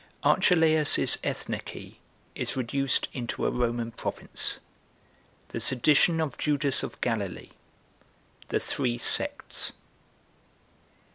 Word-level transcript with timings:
Archelaus's 0.23 1.19
Ethnarchy 1.23 1.97
Is 2.33 2.57
Reduced 2.57 3.07
Into 3.13 3.45
A 3.45 3.51
[Roman] 3.51 3.91
Province. 3.91 4.57
The 5.49 5.59
Sedition 5.59 6.19
Of 6.19 6.39
Judas 6.39 6.81
Of 6.81 6.99
Galilee. 7.01 7.51
The 8.47 8.59
Three 8.59 8.97
Sects. 8.97 9.73